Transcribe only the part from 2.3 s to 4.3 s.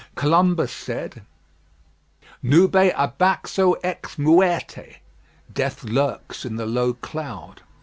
"Nube abaxo ex